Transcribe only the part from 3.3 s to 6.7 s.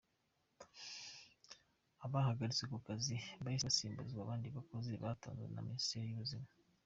bahise basimbuzwa abandi bakozi batanzwe na Minisiteri y’Ubuzima.